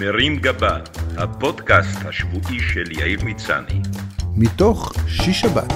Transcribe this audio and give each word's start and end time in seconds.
מרים 0.00 0.36
גבה, 0.36 0.78
הפודקאסט 1.16 1.98
השבועי 2.04 2.60
של 2.60 2.84
יאיר 2.90 3.24
מצני. 3.24 3.80
מתוך 4.36 4.92
שיש 5.08 5.40
שבת, 5.40 5.72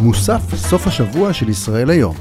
מוסף 0.00 0.54
סוף 0.54 0.86
השבוע 0.86 1.32
של 1.32 1.48
ישראל 1.48 1.90
היום. 1.90 2.16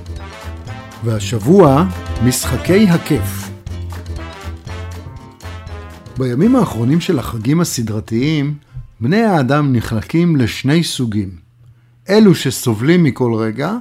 והשבוע, 1.04 1.86
משחקי 2.26 2.88
הכיף. 2.90 3.50
בימים 6.18 6.56
האחרונים 6.56 7.02
של 7.02 7.20
החגים 7.20 7.62
הסדרתיים, 7.62 8.54
בני 9.00 9.22
האדם 9.22 9.76
נחלקים 9.76 10.36
לשני 10.36 10.84
סוגים. 10.84 11.30
אלו 12.10 12.36
שסובלים 12.36 13.04
מכל 13.04 13.34
רגע, 13.34 13.72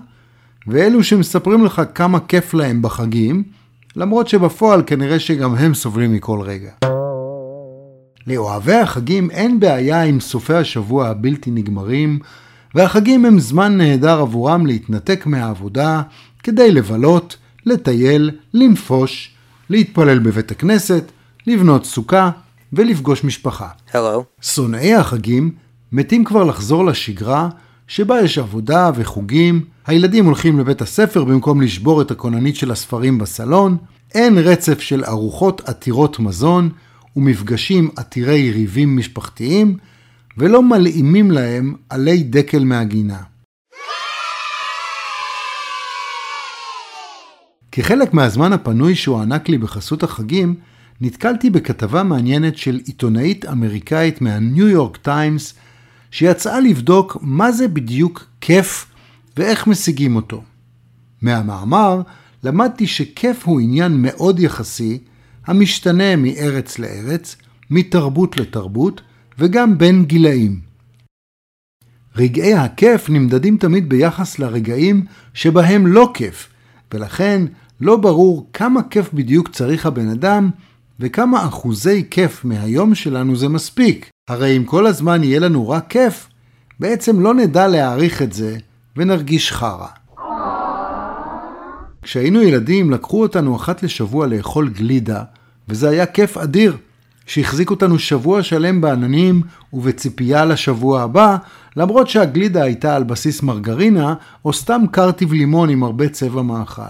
ואלו 0.66 1.04
שמספרים 1.04 1.64
לך 1.64 1.82
כמה 1.94 2.20
כיף 2.20 2.54
להם 2.54 2.82
בחגים, 2.82 3.42
למרות 3.96 4.28
שבפועל 4.28 4.82
כנראה 4.86 5.18
שגם 5.18 5.54
הם 5.54 5.74
סובלים 5.74 6.12
מכל 6.12 6.40
רגע. 6.40 7.01
לאוהבי 8.26 8.74
החגים 8.74 9.30
אין 9.30 9.60
בעיה 9.60 10.02
עם 10.02 10.20
סופי 10.20 10.54
השבוע 10.54 11.08
הבלתי 11.08 11.50
נגמרים, 11.50 12.18
והחגים 12.74 13.24
הם 13.24 13.38
זמן 13.38 13.76
נהדר 13.78 14.20
עבורם 14.20 14.66
להתנתק 14.66 15.26
מהעבודה 15.26 16.02
כדי 16.42 16.72
לבלות, 16.72 17.36
לטייל, 17.66 18.30
לנפוש, 18.54 19.30
להתפלל 19.70 20.18
בבית 20.18 20.50
הכנסת, 20.50 21.12
לבנות 21.46 21.84
סוכה 21.84 22.30
ולפגוש 22.72 23.24
משפחה. 23.24 23.68
Hello. 23.92 24.22
שונאי 24.42 24.94
החגים 24.94 25.50
מתים 25.92 26.24
כבר 26.24 26.44
לחזור 26.44 26.84
לשגרה 26.84 27.48
שבה 27.88 28.20
יש 28.20 28.38
עבודה 28.38 28.90
וחוגים, 28.94 29.64
הילדים 29.86 30.24
הולכים 30.24 30.58
לבית 30.58 30.82
הספר 30.82 31.24
במקום 31.24 31.60
לשבור 31.60 32.02
את 32.02 32.10
הכוננית 32.10 32.56
של 32.56 32.70
הספרים 32.70 33.18
בסלון, 33.18 33.76
אין 34.14 34.38
רצף 34.38 34.80
של 34.80 35.04
ארוחות 35.04 35.68
עתירות 35.68 36.18
מזון 36.18 36.70
ומפגשים 37.16 37.90
עתירי 37.96 38.50
ריבים 38.50 38.96
משפחתיים, 38.96 39.76
ולא 40.38 40.62
מלאימים 40.62 41.30
להם 41.30 41.74
עלי 41.88 42.22
דקל 42.22 42.64
מהגינה. 42.64 43.22
כחלק 47.72 48.14
מהזמן 48.14 48.52
הפנוי 48.52 48.94
שהוענק 48.94 49.48
לי 49.48 49.58
בחסות 49.58 50.02
החגים, 50.02 50.54
נתקלתי 51.00 51.50
בכתבה 51.50 52.02
מעניינת 52.02 52.56
של 52.56 52.80
עיתונאית 52.86 53.44
אמריקאית 53.44 54.20
מהניו 54.20 54.68
יורק 54.68 54.96
טיימס, 54.96 55.54
שיצאה 56.10 56.60
לבדוק 56.60 57.16
מה 57.20 57.52
זה 57.52 57.68
בדיוק 57.68 58.26
כיף 58.40 58.86
ואיך 59.36 59.66
משיגים 59.66 60.16
אותו. 60.16 60.42
מהמאמר 61.22 62.02
למדתי 62.44 62.86
שכיף 62.86 63.44
הוא 63.44 63.60
עניין 63.60 64.02
מאוד 64.02 64.40
יחסי, 64.40 64.98
המשתנה 65.46 66.16
מארץ 66.16 66.78
לארץ, 66.78 67.36
מתרבות 67.70 68.36
לתרבות, 68.36 69.00
וגם 69.38 69.78
בין 69.78 70.04
גילאים. 70.04 70.60
רגעי 72.16 72.54
הכיף 72.54 73.10
נמדדים 73.10 73.56
תמיד 73.56 73.88
ביחס 73.88 74.38
לרגעים 74.38 75.04
שבהם 75.34 75.86
לא 75.86 76.10
כיף, 76.14 76.48
ולכן 76.94 77.42
לא 77.80 77.96
ברור 77.96 78.50
כמה 78.52 78.80
כיף 78.82 79.12
בדיוק 79.12 79.48
צריך 79.48 79.86
הבן 79.86 80.08
אדם, 80.08 80.50
וכמה 81.00 81.46
אחוזי 81.46 82.04
כיף 82.10 82.44
מהיום 82.44 82.94
שלנו 82.94 83.36
זה 83.36 83.48
מספיק. 83.48 84.10
הרי 84.28 84.56
אם 84.56 84.64
כל 84.64 84.86
הזמן 84.86 85.24
יהיה 85.24 85.40
לנו 85.40 85.68
רק 85.68 85.86
כיף, 85.88 86.28
בעצם 86.80 87.20
לא 87.20 87.34
נדע 87.34 87.68
להעריך 87.68 88.22
את 88.22 88.32
זה 88.32 88.56
ונרגיש 88.96 89.52
חרא. 89.52 89.86
כשהיינו 92.02 92.42
ילדים 92.42 92.90
לקחו 92.90 93.22
אותנו 93.22 93.56
אחת 93.56 93.82
לשבוע 93.82 94.26
לאכול 94.26 94.68
גלידה, 94.68 95.22
וזה 95.68 95.88
היה 95.88 96.06
כיף 96.06 96.36
אדיר, 96.36 96.76
שהחזיק 97.26 97.70
אותנו 97.70 97.98
שבוע 97.98 98.42
שלם 98.42 98.80
בעננים 98.80 99.42
ובציפייה 99.72 100.44
לשבוע 100.44 101.02
הבא, 101.02 101.36
למרות 101.76 102.08
שהגלידה 102.08 102.62
הייתה 102.62 102.96
על 102.96 103.04
בסיס 103.04 103.42
מרגרינה, 103.42 104.14
או 104.44 104.52
סתם 104.52 104.82
קרטיב 104.90 105.32
לימון 105.32 105.68
עם 105.70 105.82
הרבה 105.82 106.08
צבע 106.08 106.42
מאכל. 106.42 106.82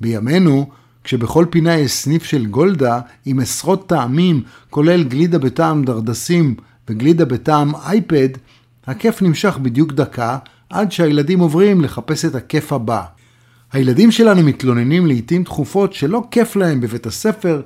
בימינו, 0.00 0.70
כשבכל 1.04 1.46
פינה 1.50 1.74
יש 1.74 1.92
סניף 1.92 2.24
של 2.24 2.46
גולדה 2.46 3.00
עם 3.26 3.40
עשרות 3.40 3.88
טעמים, 3.88 4.42
כולל 4.70 5.04
גלידה 5.04 5.38
בטעם 5.38 5.84
דרדסים 5.84 6.54
וגלידה 6.88 7.24
בטעם 7.24 7.74
אייפד, 7.74 8.28
הכיף 8.86 9.22
נמשך 9.22 9.58
בדיוק 9.62 9.92
דקה, 9.92 10.38
עד 10.70 10.92
שהילדים 10.92 11.38
עוברים 11.38 11.80
לחפש 11.80 12.24
את 12.24 12.34
הכיף 12.34 12.72
הבא. 12.72 13.02
הילדים 13.74 14.10
שלנו 14.10 14.42
מתלוננים 14.42 15.06
לעיתים 15.06 15.44
תכופות 15.44 15.92
שלא 15.92 16.22
כיף 16.30 16.56
להם 16.56 16.80
בבית 16.80 17.06
הספר, 17.06 17.62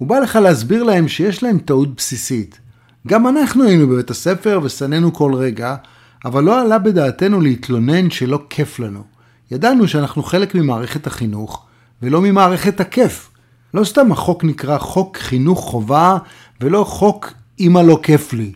ובא 0.00 0.18
לך 0.18 0.36
להסביר 0.36 0.82
להם 0.82 1.08
שיש 1.08 1.42
להם 1.42 1.58
טעות 1.58 1.96
בסיסית. 1.96 2.60
גם 3.06 3.26
אנחנו 3.26 3.64
היינו 3.64 3.88
בבית 3.88 4.10
הספר 4.10 4.60
ושנאנו 4.62 5.12
כל 5.12 5.34
רגע, 5.34 5.76
אבל 6.24 6.44
לא 6.44 6.60
עלה 6.60 6.78
בדעתנו 6.78 7.40
להתלונן 7.40 8.10
שלא 8.10 8.42
כיף 8.50 8.78
לנו. 8.78 9.02
ידענו 9.50 9.88
שאנחנו 9.88 10.22
חלק 10.22 10.54
ממערכת 10.54 11.06
החינוך, 11.06 11.66
ולא 12.02 12.20
ממערכת 12.20 12.80
הכיף. 12.80 13.30
לא 13.74 13.84
סתם 13.84 14.12
החוק 14.12 14.44
נקרא 14.44 14.78
חוק 14.78 15.16
חינוך 15.16 15.60
חובה, 15.60 16.16
ולא 16.60 16.84
חוק 16.84 17.32
אמא 17.60 17.78
לא 17.78 18.00
כיף 18.02 18.32
לי. 18.32 18.52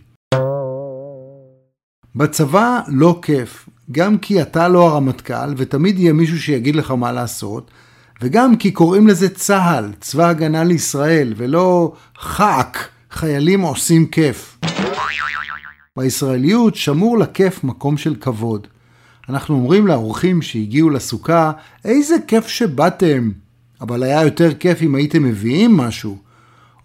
בצבא 2.15 2.81
לא 2.89 3.19
כיף, 3.23 3.69
גם 3.93 4.19
כי 4.19 4.43
אתה 4.43 4.69
לא 4.69 4.89
הרמטכ"ל, 4.89 5.55
ותמיד 5.57 5.99
יהיה 5.99 6.13
מישהו 6.13 6.39
שיגיד 6.39 6.77
לך 6.77 6.91
מה 6.91 7.13
לעשות, 7.13 7.71
וגם 8.23 8.57
כי 8.57 8.71
קוראים 8.71 9.07
לזה 9.07 9.29
צה"ל, 9.29 9.93
צבא 10.01 10.29
הגנה 10.29 10.65
לישראל, 10.65 11.35
ולא 11.37 11.93
ח"ק, 12.19 12.79
חיילים 13.11 13.61
עושים 13.61 14.07
כיף. 14.07 14.59
בישראליות 15.97 16.75
שמור 16.75 17.19
לכיף 17.19 17.65
מקום 17.65 17.97
של 17.97 18.15
כבוד. 18.21 18.67
אנחנו 19.29 19.55
אומרים 19.55 19.87
לאורחים 19.87 20.43
שהגיעו 20.43 20.91
לסוכה, 20.91 21.53
איזה 21.85 22.17
כיף 22.27 22.47
שבאתם, 22.47 23.31
אבל 23.81 24.03
היה 24.03 24.23
יותר 24.23 24.55
כיף 24.55 24.83
אם 24.83 24.95
הייתם 24.95 25.23
מביאים 25.23 25.77
משהו. 25.77 26.19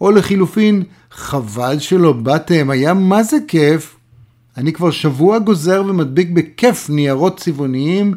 או 0.01 0.11
לחילופין, 0.11 0.83
חבל 1.11 1.79
שלא 1.79 2.13
באתם, 2.13 2.69
היה 2.69 2.93
מה 2.93 3.23
זה 3.23 3.37
כיף. 3.47 3.95
אני 4.57 4.73
כבר 4.73 4.91
שבוע 4.91 5.39
גוזר 5.39 5.83
ומדביק 5.87 6.29
בכיף 6.29 6.89
ניירות 6.89 7.39
צבעוניים, 7.39 8.13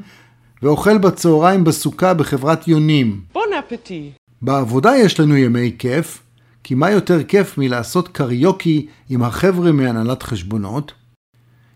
ואוכל 0.63 0.99
בצהריים 0.99 1.65
בסוכה 1.65 2.15
בחברת 2.15 2.69
יונים. 2.69 3.21
בון 3.33 3.49
אפטי. 3.59 4.11
בעבודה 4.43 4.97
יש 4.97 5.21
לנו 5.21 5.37
ימי 5.37 5.73
כיף, 5.79 6.23
כי 6.65 6.75
מה 6.75 6.91
יותר 6.91 7.23
כיף 7.23 7.59
מלעשות 7.59 8.09
קריוקי 8.09 8.87
עם 9.11 9.23
החבר'ה 9.23 9.73
מהנהלת 9.73 10.23
חשבונות? 10.23 10.93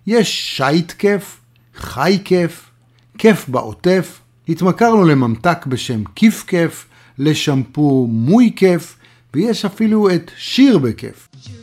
יש 0.07 0.57
שייט 0.57 0.93
כיף, 0.93 1.41
חי 1.77 2.19
כיף, 2.25 2.71
כיף 3.19 3.49
בעוטף, 3.49 4.21
התמכרנו 4.49 5.05
לממתק 5.05 5.67
בשם 5.67 6.03
כיף 6.15 6.45
כיף, 6.47 6.87
לשמפו 7.19 8.07
מוי 8.11 8.53
כיף, 8.57 8.97
ויש 9.35 9.65
אפילו 9.65 10.11
את 10.11 10.31
שיר 10.37 10.79
בכיף. 10.79 11.29
שיר 11.43 11.60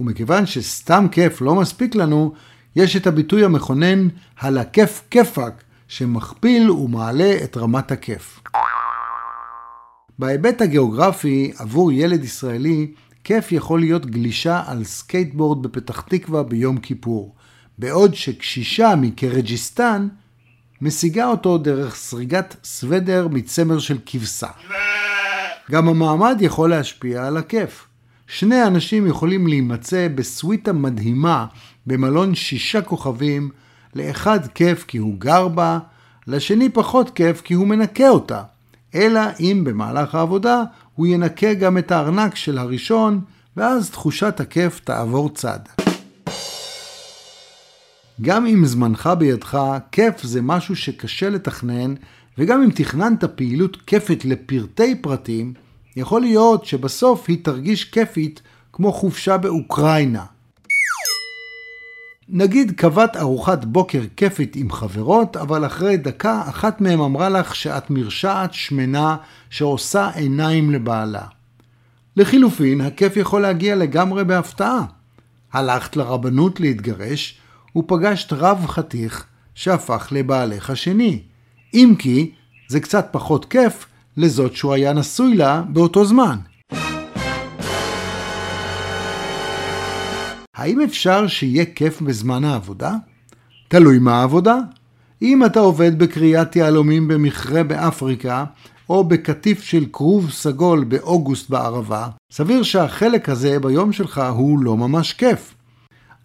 ומכיוון 0.00 0.46
שסתם 0.46 1.06
כיף 1.10 1.40
לא 1.40 1.54
מספיק 1.54 1.94
לנו, 1.94 2.32
יש 2.76 2.96
את 2.96 3.06
הביטוי 3.06 3.44
המכונן 3.44 4.08
על 4.36 4.58
הכיף 4.58 5.02
כיפק, 5.10 5.52
שמכפיל 5.88 6.70
ומעלה 6.70 7.36
את 7.44 7.56
רמת 7.56 7.92
הכיף. 7.92 8.40
בהיבט 10.18 10.62
הגיאוגרפי, 10.62 11.52
עבור 11.58 11.92
ילד 11.92 12.24
ישראלי, 12.24 12.92
כיף 13.24 13.52
יכול 13.52 13.80
להיות 13.80 14.06
גלישה 14.06 14.62
על 14.66 14.84
סקייטבורד 14.84 15.62
בפתח 15.62 16.00
תקווה 16.00 16.42
ביום 16.42 16.76
כיפור, 16.76 17.34
בעוד 17.78 18.14
שקשישה 18.14 18.94
מקירגיזסטן 18.96 20.08
משיגה 20.82 21.26
אותו 21.26 21.58
דרך 21.58 21.94
סריגת 21.94 22.56
סוודר 22.64 23.28
מצמר 23.28 23.78
של 23.78 23.98
כבשה. 24.06 24.50
גם 25.70 25.88
המעמד 25.88 26.36
יכול 26.40 26.70
להשפיע 26.70 27.26
על 27.26 27.36
הכיף. 27.36 27.89
שני 28.32 28.66
אנשים 28.66 29.06
יכולים 29.06 29.46
להימצא 29.46 30.08
בסוויטה 30.14 30.72
מדהימה 30.72 31.46
במלון 31.86 32.34
שישה 32.34 32.82
כוכבים, 32.82 33.50
לאחד 33.94 34.46
כיף 34.46 34.84
כי 34.88 34.98
הוא 34.98 35.14
גר 35.18 35.48
בה, 35.48 35.78
לשני 36.26 36.68
פחות 36.68 37.10
כיף 37.10 37.40
כי 37.40 37.54
הוא 37.54 37.66
מנקה 37.66 38.08
אותה. 38.08 38.42
אלא 38.94 39.20
אם 39.40 39.62
במהלך 39.64 40.14
העבודה 40.14 40.62
הוא 40.94 41.06
ינקה 41.06 41.54
גם 41.54 41.78
את 41.78 41.92
הארנק 41.92 42.36
של 42.36 42.58
הראשון, 42.58 43.20
ואז 43.56 43.90
תחושת 43.90 44.40
הכיף 44.40 44.80
תעבור 44.80 45.30
צד. 45.34 45.60
גם 48.20 48.46
אם 48.46 48.64
זמנך 48.64 49.10
בידך, 49.18 49.58
כיף 49.92 50.22
זה 50.22 50.42
משהו 50.42 50.76
שקשה 50.76 51.30
לתכנן, 51.30 51.94
וגם 52.38 52.62
אם 52.62 52.70
תכננת 52.70 53.24
פעילות 53.24 53.76
כיפת 53.86 54.24
לפרטי 54.24 54.94
פרטים, 54.94 55.54
יכול 55.96 56.20
להיות 56.20 56.66
שבסוף 56.66 57.24
היא 57.28 57.38
תרגיש 57.44 57.84
כיפית 57.84 58.42
כמו 58.72 58.92
חופשה 58.92 59.36
באוקראינה. 59.36 60.24
נגיד 62.28 62.72
קבעת 62.76 63.16
ארוחת 63.16 63.64
בוקר 63.64 64.02
כיפית 64.16 64.56
עם 64.56 64.72
חברות, 64.72 65.36
אבל 65.36 65.66
אחרי 65.66 65.96
דקה 65.96 66.42
אחת 66.48 66.80
מהן 66.80 67.00
אמרה 67.00 67.28
לך 67.28 67.54
שאת 67.54 67.90
מרשעת 67.90 68.54
שמנה 68.54 69.16
שעושה 69.50 70.10
עיניים 70.14 70.70
לבעלה. 70.70 71.24
לחילופין, 72.16 72.80
הכיף 72.80 73.16
יכול 73.16 73.42
להגיע 73.42 73.76
לגמרי 73.76 74.24
בהפתעה. 74.24 74.84
הלכת 75.52 75.96
לרבנות 75.96 76.60
להתגרש, 76.60 77.38
ופגשת 77.76 78.32
רב 78.32 78.66
חתיך 78.66 79.24
שהפך 79.54 80.08
לבעלך 80.12 80.70
השני. 80.70 81.22
אם 81.74 81.94
כי, 81.98 82.32
זה 82.68 82.80
קצת 82.80 83.08
פחות 83.10 83.44
כיף 83.44 83.86
לזאת 84.16 84.56
שהוא 84.56 84.72
היה 84.72 84.92
נשוי 84.92 85.36
לה 85.36 85.62
באותו 85.68 86.04
זמן. 86.04 86.36
האם 90.54 90.80
אפשר 90.80 91.26
שיהיה 91.26 91.64
כיף 91.64 92.02
בזמן 92.02 92.44
העבודה? 92.44 92.94
תלוי 93.68 93.98
מה 93.98 94.20
העבודה. 94.20 94.56
אם 95.22 95.44
אתה 95.44 95.60
עובד 95.60 95.98
בקריאת 95.98 96.56
יהלומים 96.56 97.08
במכרה 97.08 97.62
באפריקה, 97.62 98.44
או 98.90 99.04
בקטיף 99.04 99.62
של 99.62 99.84
כרוב 99.92 100.30
סגול 100.30 100.84
באוגוסט 100.84 101.50
בערבה, 101.50 102.08
סביר 102.32 102.62
שהחלק 102.62 103.28
הזה 103.28 103.58
ביום 103.58 103.92
שלך 103.92 104.22
הוא 104.34 104.58
לא 104.58 104.76
ממש 104.76 105.12
כיף. 105.12 105.54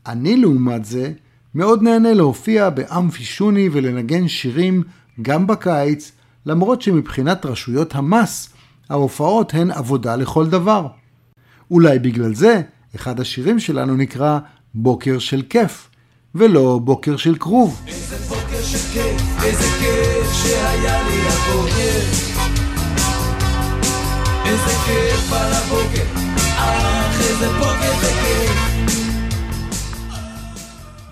אני 0.08 0.38
לעומת 0.38 0.86
זה 0.86 1.12
מאוד 1.56 1.82
נהנה 1.82 2.14
להופיע 2.14 2.70
באמפי 2.70 3.24
שוני 3.24 3.70
ולנגן 3.72 4.28
שירים 4.28 4.84
גם 5.22 5.48
בקיץ, 5.48 6.12
למרות 6.46 6.82
שמבחינת 6.82 7.46
רשויות 7.46 7.96
המס, 7.96 8.50
ההופעות 8.90 9.54
הן 9.54 9.72
עבודה 9.72 10.16
לכל 10.16 10.48
דבר. 10.50 10.88
אולי 11.72 12.00
בגלל 12.00 12.36
זה, 12.36 12.62
אחד 12.96 13.20
השירים 13.20 13.60
שלנו 13.60 13.96
נקרא 13.96 14.40
בוקר 14.74 15.20
של 15.20 15.42
כיף, 15.50 15.90
ולא 16.36 16.80
בוקר 16.84 17.18
של 17.18 17.36
כרוב. 17.36 17.82
איזה 17.88 18.16
בוקר 18.16 18.62
שכיף, 18.62 19.44
איזה 19.44 19.64
כיף 19.80 20.34
שהיה 20.34 21.04
לי 21.04 21.22
הבוקר. 21.28 22.26
איזה 24.46 24.72
כיף 24.86 25.34
על 25.34 25.54
הבוקר, 25.54 26.04
אך 26.58 27.20
איזה 27.20 27.50
בוקר 27.50 28.00
זה 28.02 28.12
כיף. 28.22 28.76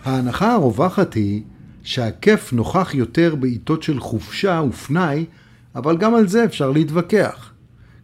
ההנחה 0.06 0.54
הרווחת 0.54 1.14
היא 1.14 1.42
שהכיף 1.84 2.54
נוכח 2.54 2.94
יותר 2.94 3.36
בעיתות 3.36 3.84
של 3.84 4.00
חופשה 4.00 4.62
ופנאי, 4.70 5.26
אבל 5.76 5.98
גם 5.98 6.16
על 6.16 6.28
זה 6.28 6.46
אפשר 6.46 6.72
להתווכח. 6.72 7.52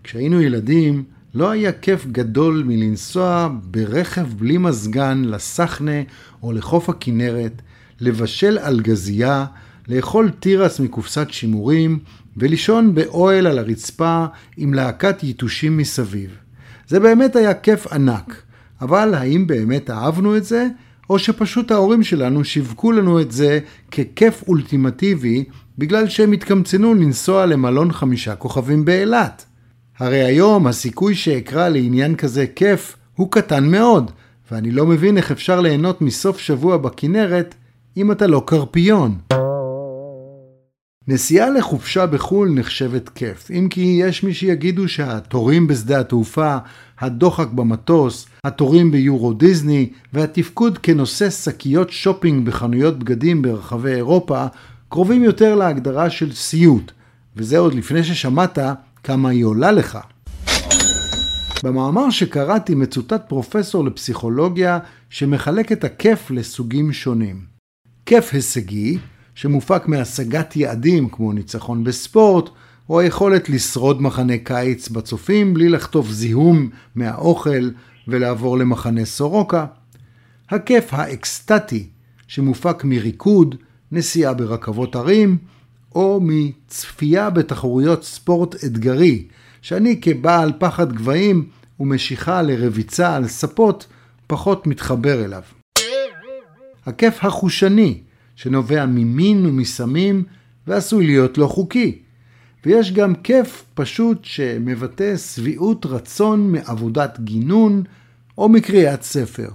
כשהיינו 0.03 0.41
ילדים, 0.41 1.03
לא 1.33 1.49
היה 1.49 1.71
כיף 1.71 2.05
גדול 2.05 2.63
מלנסוע 2.67 3.49
ברכב 3.63 4.27
בלי 4.37 4.57
מזגן 4.57 5.21
לסחנה 5.25 6.01
או 6.43 6.51
לחוף 6.51 6.89
הכנרת, 6.89 7.61
לבשל 7.99 8.57
על 8.57 8.79
גזייה, 8.79 9.45
לאכול 9.87 10.29
תירס 10.29 10.79
מקופסת 10.79 11.27
שימורים 11.29 11.99
ולישון 12.37 12.95
באוהל 12.95 13.47
על 13.47 13.59
הרצפה 13.59 14.25
עם 14.57 14.73
להקת 14.73 15.23
יתושים 15.23 15.77
מסביב. 15.77 16.37
זה 16.87 16.99
באמת 16.99 17.35
היה 17.35 17.53
כיף 17.53 17.87
ענק, 17.87 18.41
אבל 18.81 19.13
האם 19.13 19.47
באמת 19.47 19.89
אהבנו 19.89 20.37
את 20.37 20.43
זה? 20.45 20.67
או 21.09 21.19
שפשוט 21.19 21.71
ההורים 21.71 22.03
שלנו 22.03 22.43
שיווקו 22.43 22.91
לנו 22.91 23.21
את 23.21 23.31
זה 23.31 23.59
ככיף 23.91 24.43
אולטימטיבי 24.47 25.43
בגלל 25.77 26.09
שהם 26.09 26.31
התקמצנו 26.31 26.93
לנסוע 26.93 27.45
למלון 27.45 27.91
חמישה 27.91 28.35
כוכבים 28.35 28.85
באילת. 28.85 29.45
הרי 29.97 30.23
היום 30.23 30.67
הסיכוי 30.67 31.15
שאקרא 31.15 31.69
לעניין 31.69 32.15
כזה 32.15 32.45
כיף 32.55 32.95
הוא 33.15 33.31
קטן 33.31 33.69
מאוד, 33.69 34.11
ואני 34.51 34.71
לא 34.71 34.85
מבין 34.85 35.17
איך 35.17 35.31
אפשר 35.31 35.61
ליהנות 35.61 36.01
מסוף 36.01 36.39
שבוע 36.39 36.77
בכנרת 36.77 37.55
אם 37.97 38.11
אתה 38.11 38.27
לא 38.27 38.43
קרפיון. 38.45 39.17
נסיעה 41.07 41.49
לחופשה 41.49 42.05
בחו"ל 42.05 42.49
נחשבת 42.49 43.09
כיף, 43.09 43.51
אם 43.51 43.67
כי 43.69 43.99
יש 44.01 44.23
מי 44.23 44.33
שיגידו 44.33 44.87
שהתורים 44.87 45.67
בשדה 45.67 45.99
התעופה, 45.99 46.57
הדוחק 46.99 47.47
במטוס, 47.47 48.27
התורים 48.43 48.91
ביורו 48.91 49.33
דיסני 49.33 49.89
והתפקוד 50.13 50.77
כנושא 50.77 51.29
שקיות 51.29 51.89
שופינג 51.89 52.45
בחנויות 52.45 52.99
בגדים 52.99 53.41
ברחבי 53.41 53.91
אירופה 53.91 54.45
קרובים 54.89 55.23
יותר 55.23 55.55
להגדרה 55.55 56.09
של 56.09 56.33
סיוט, 56.33 56.91
וזה 57.35 57.57
עוד 57.57 57.73
לפני 57.73 58.03
ששמעת 58.03 58.59
כמה 59.03 59.29
היא 59.29 59.45
עולה 59.45 59.71
לך. 59.71 59.99
במאמר 61.63 62.09
שקראתי 62.09 62.75
מצוטט 62.75 63.21
פרופסור 63.27 63.85
לפסיכולוגיה 63.85 64.79
שמחלק 65.09 65.71
את 65.71 65.83
הכיף 65.83 66.31
לסוגים 66.31 66.93
שונים. 66.93 67.41
כיף 68.05 68.33
הישגי, 68.33 68.97
שמופק 69.35 69.87
מהשגת 69.87 70.55
יעדים 70.55 71.09
כמו 71.09 71.33
ניצחון 71.33 71.83
בספורט, 71.83 72.49
או 72.89 72.99
היכולת 72.99 73.49
לשרוד 73.49 74.01
מחנה 74.01 74.37
קיץ 74.37 74.89
בצופים 74.89 75.53
בלי 75.53 75.69
לחטוף 75.69 76.09
זיהום 76.09 76.69
מהאוכל 76.95 77.69
ולעבור 78.07 78.57
למחנה 78.57 79.05
סורוקה. 79.05 79.65
הכיף 80.49 80.93
האקסטטי, 80.93 81.87
שמופק 82.27 82.83
מריקוד, 82.83 83.55
נסיעה 83.91 84.33
ברכבות 84.33 84.95
הרים, 84.95 85.37
או 85.95 86.19
מצפייה 86.23 87.29
בתחרויות 87.29 88.03
ספורט 88.03 88.55
אתגרי, 88.63 89.27
שאני 89.61 90.01
כבעל 90.01 90.51
פחד 90.59 90.93
גבהים 90.93 91.49
ומשיכה 91.79 92.41
לרביצה 92.41 93.15
על 93.15 93.27
ספות 93.27 93.87
פחות 94.27 94.67
מתחבר 94.67 95.25
אליו. 95.25 95.41
הכיף 96.85 97.25
החושני, 97.25 97.99
שנובע 98.35 98.85
ממין 98.85 99.45
ומסמים 99.45 100.23
ועשוי 100.67 101.05
להיות 101.05 101.37
לא 101.37 101.47
חוקי. 101.47 101.99
ויש 102.65 102.91
גם 102.91 103.15
כיף 103.15 103.65
פשוט 103.73 104.25
שמבטא 104.25 105.17
שביעות 105.17 105.85
רצון 105.85 106.51
מעבודת 106.51 107.19
גינון 107.19 107.83
או 108.37 108.49
מקריאת 108.49 109.03
ספר. 109.03 109.49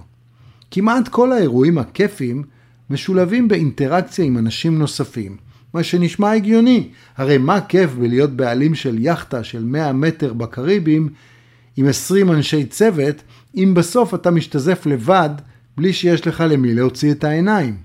כמעט 0.71 1.07
כל 1.07 1.31
האירועים 1.31 1.77
הכיפים 1.77 2.43
משולבים 2.89 3.47
באינטראקציה 3.47 4.25
עם 4.25 4.37
אנשים 4.37 4.79
נוספים, 4.79 5.37
מה 5.73 5.83
שנשמע 5.83 6.31
הגיוני, 6.31 6.89
הרי 7.17 7.37
מה 7.37 7.61
כיף 7.61 7.93
בלהיות 7.93 8.31
בעלים 8.31 8.75
של 8.75 8.95
יכטה 8.99 9.43
של 9.43 9.63
100 9.63 9.93
מטר 9.93 10.33
בקריבים 10.33 11.09
עם 11.77 11.87
20 11.87 12.31
אנשי 12.31 12.65
צוות, 12.65 13.15
אם 13.55 13.73
בסוף 13.73 14.13
אתה 14.13 14.31
משתזף 14.31 14.85
לבד 14.85 15.29
בלי 15.77 15.93
שיש 15.93 16.27
לך 16.27 16.43
למי 16.49 16.73
להוציא 16.73 17.11
את 17.11 17.23
העיניים. 17.23 17.77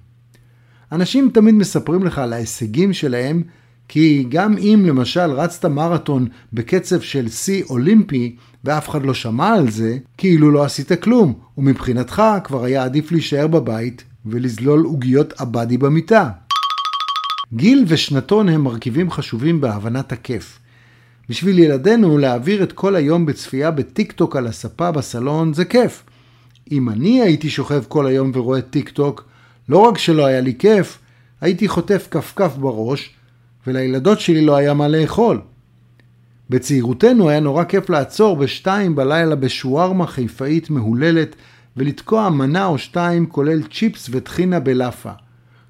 אנשים 0.93 1.31
תמיד 1.35 1.55
מספרים 1.55 2.05
לך 2.05 2.19
על 2.19 2.33
ההישגים 2.33 2.93
שלהם, 2.93 3.43
כי 3.93 4.25
גם 4.29 4.59
אם 4.59 4.85
למשל 4.87 5.31
רצת 5.31 5.65
מרתון 5.65 6.29
בקצב 6.53 7.01
של 7.01 7.29
שיא 7.29 7.65
אולימפי 7.71 8.37
ואף 8.65 8.89
אחד 8.89 9.07
לא 9.07 9.15
שמע 9.15 9.49
על 9.49 9.71
זה, 9.71 9.99
כאילו 10.19 10.51
לא 10.51 10.65
עשית 10.65 10.93
כלום, 10.93 11.35
ומבחינתך 11.59 12.23
כבר 12.45 12.65
היה 12.65 12.85
עדיף 12.85 13.13
להישאר 13.13 13.47
בבית 13.47 14.05
ולזלול 14.27 14.81
עוגיות 14.85 15.33
עבדי 15.41 15.79
במיטה. 15.79 16.31
גיל 17.53 17.85
ושנתון 17.89 18.49
הם 18.49 18.65
מרכיבים 18.65 19.11
חשובים 19.11 19.61
בהבנת 19.61 20.13
הכיף. 20.13 20.59
בשביל 21.29 21.59
ילדינו 21.59 22.19
להעביר 22.19 22.63
את 22.63 22.73
כל 22.73 22.97
היום 22.97 23.27
בצפייה 23.27 23.71
בטיק 23.71 24.13
טוק 24.13 24.37
על 24.37 24.47
הספה 24.47 24.91
בסלון 24.91 25.55
זה 25.55 25.65
כיף. 25.65 26.03
אם 26.73 26.89
אני 26.89 27.23
הייתי 27.23 27.51
שוכב 27.51 27.83
כל 27.89 28.07
היום 28.07 28.31
ורואה 28.35 28.63
טיק 28.63 28.89
טוק, 28.89 29.25
לא 29.69 29.79
רק 29.79 29.99
שלא 29.99 30.27
היה 30.27 30.41
לי 30.41 30.55
כיף, 30.59 30.99
הייתי 31.41 31.69
חוטף 31.69 32.09
כפכף 32.11 32.57
בראש, 32.57 33.15
ולילדות 33.67 34.21
שלי 34.21 34.45
לא 34.45 34.57
היה 34.57 34.75
מה 34.75 34.89
לאכול. 34.89 35.41
בצעירותנו 36.51 37.29
היה 37.29 37.41
נורא 37.41 37.65
כיף 37.65 37.91
לעצור 37.91 38.37
בשתיים 38.37 38.95
בלילה 38.95 39.35
בשווארמה 39.37 40.07
חיפאית 40.07 40.71
מהוללת 40.71 41.37
ולתקוע 41.77 42.29
מנה 42.29 42.67
או 42.67 42.79
שתיים 42.79 43.27
כולל 43.27 43.63
צ'יפס 43.63 44.09
וטחינה 44.13 44.61
בלאפה. 44.61 45.13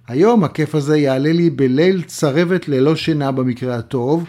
היום 0.09 0.45
הכיף 0.45 0.75
הזה 0.75 0.99
יעלה 0.99 1.33
לי 1.33 1.51
בליל 1.51 2.03
צרבת 2.03 2.69
ללא 2.69 2.97
שינה 2.97 3.33
במקרה 3.33 3.77
הטוב, 3.77 4.25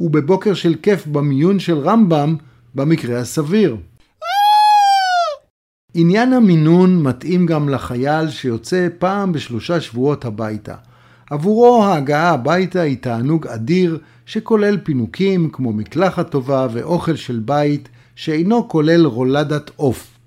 ובבוקר 0.00 0.54
של 0.54 0.74
כיף 0.82 1.06
במיון 1.06 1.58
של 1.58 1.78
רמב"ם 1.78 2.36
במקרה 2.74 3.18
הסביר. 3.18 3.76
עניין 5.94 6.32
המינון 6.32 7.02
מתאים 7.02 7.46
גם 7.46 7.68
לחייל 7.68 8.30
שיוצא 8.30 8.88
פעם 8.98 9.32
בשלושה 9.32 9.80
שבועות 9.80 10.24
הביתה. 10.24 10.74
עבורו 11.30 11.84
ההגעה 11.84 12.30
הביתה 12.30 12.80
היא 12.80 12.96
תענוג 13.00 13.46
אדיר 13.46 13.98
שכולל 14.26 14.78
פינוקים 14.82 15.50
כמו 15.52 15.72
מקלחת 15.72 16.30
טובה 16.30 16.66
ואוכל 16.72 17.16
של 17.16 17.38
בית 17.38 17.88
שאינו 18.14 18.68
כולל 18.68 19.06
רולדת 19.06 19.70
עוף. 19.76 20.18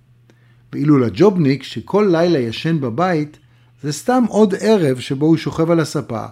ואילו 0.73 0.97
לג'ובניק 0.97 1.63
שכל 1.63 2.07
לילה 2.11 2.39
ישן 2.39 2.81
בבית, 2.81 3.37
זה 3.81 3.93
סתם 3.93 4.23
עוד 4.29 4.53
ערב 4.59 4.99
שבו 4.99 5.25
הוא 5.25 5.37
שוכב 5.37 5.71
על 5.71 5.79
הספה 5.79 6.25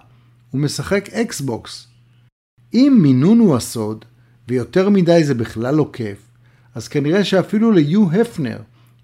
ומשחק 0.54 1.10
אקסבוקס. 1.10 1.88
אם 2.74 2.98
מינון 3.02 3.40
הוא 3.40 3.56
הסוד, 3.56 4.06
ויותר 4.48 4.90
מדי 4.90 5.24
זה 5.24 5.34
בכלל 5.34 5.76
לא 5.76 5.90
כיף, 5.94 6.18
אז 6.76 6.88
כנראה 6.88 7.24
שאפילו 7.24 7.72
יו 7.72 8.12
הפנר, 8.12 8.58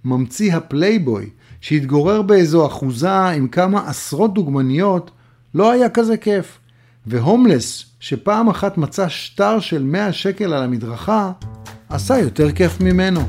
ממציא 0.06 0.56
הפלייבוי, 0.56 1.30
שהתגורר 1.62 2.22
באיזו 2.22 2.68
אחוזה 2.68 3.16
עם 3.16 3.48
כמה 3.48 3.90
עשרות 3.90 4.34
דוגמניות, 4.34 5.12
לא 5.58 5.72
היה 5.72 5.90
כזה 5.90 6.18
כיף. 6.18 6.60
והומלס, 7.08 7.86
שפעם 8.00 8.50
אחת 8.50 8.78
מצא 8.78 9.10
שטר 9.10 9.60
של 9.60 9.84
100 9.84 10.14
שקל 10.14 10.54
על 10.54 10.64
המדרכה, 10.64 11.32
עשה 11.90 12.18
יותר 12.18 12.52
כיף 12.52 12.82
ממנו. 12.82 13.22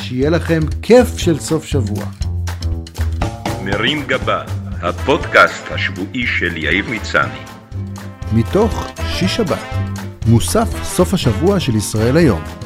שיהיה 0.00 0.30
לכם 0.30 0.60
כיף 0.82 1.18
של 1.18 1.38
סוף 1.38 1.64
שבוע. 1.64 2.04
מרים 3.64 4.02
גבה, 4.06 4.44
הפודקאסט 4.82 5.64
השבועי 5.70 6.26
של 6.26 6.56
יאיר 6.56 6.84
מצני. 6.90 7.40
מתוך 8.32 8.86
שיש 9.06 9.36
שבת, 9.36 9.64
מוסף 10.26 10.68
סוף 10.82 11.14
השבוע 11.14 11.60
של 11.60 11.76
ישראל 11.76 12.16
היום. 12.16 12.57